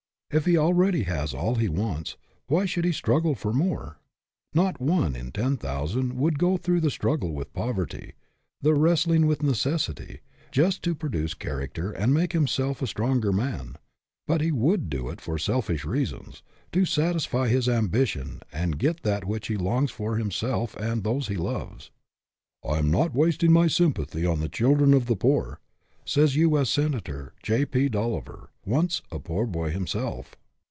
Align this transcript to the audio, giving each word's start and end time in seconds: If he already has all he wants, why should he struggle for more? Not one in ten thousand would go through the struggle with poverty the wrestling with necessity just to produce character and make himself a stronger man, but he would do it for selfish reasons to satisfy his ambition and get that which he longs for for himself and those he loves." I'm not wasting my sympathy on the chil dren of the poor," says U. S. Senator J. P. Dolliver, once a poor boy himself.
If 0.33 0.45
he 0.45 0.57
already 0.57 1.03
has 1.03 1.33
all 1.33 1.55
he 1.55 1.67
wants, 1.67 2.15
why 2.47 2.63
should 2.63 2.85
he 2.85 2.93
struggle 2.93 3.35
for 3.35 3.51
more? 3.51 3.99
Not 4.53 4.79
one 4.79 5.13
in 5.13 5.33
ten 5.33 5.57
thousand 5.57 6.13
would 6.13 6.39
go 6.39 6.55
through 6.55 6.79
the 6.79 6.89
struggle 6.89 7.33
with 7.33 7.51
poverty 7.51 8.13
the 8.61 8.73
wrestling 8.73 9.27
with 9.27 9.43
necessity 9.43 10.21
just 10.49 10.81
to 10.83 10.95
produce 10.95 11.33
character 11.33 11.91
and 11.91 12.13
make 12.13 12.31
himself 12.31 12.81
a 12.81 12.87
stronger 12.87 13.33
man, 13.33 13.75
but 14.25 14.39
he 14.39 14.53
would 14.53 14.89
do 14.89 15.09
it 15.09 15.19
for 15.19 15.37
selfish 15.37 15.83
reasons 15.83 16.43
to 16.71 16.85
satisfy 16.85 17.49
his 17.49 17.67
ambition 17.67 18.41
and 18.53 18.79
get 18.79 19.03
that 19.03 19.25
which 19.25 19.47
he 19.47 19.57
longs 19.57 19.91
for 19.91 20.13
for 20.13 20.17
himself 20.17 20.77
and 20.77 21.03
those 21.03 21.27
he 21.27 21.35
loves." 21.35 21.91
I'm 22.63 22.89
not 22.89 23.13
wasting 23.13 23.51
my 23.51 23.67
sympathy 23.67 24.25
on 24.25 24.39
the 24.39 24.47
chil 24.47 24.75
dren 24.75 24.93
of 24.93 25.07
the 25.07 25.17
poor," 25.17 25.59
says 26.05 26.35
U. 26.35 26.57
S. 26.57 26.69
Senator 26.69 27.31
J. 27.43 27.63
P. 27.63 27.87
Dolliver, 27.87 28.49
once 28.65 29.01
a 29.11 29.19
poor 29.19 29.45
boy 29.45 29.69
himself. 29.71 30.35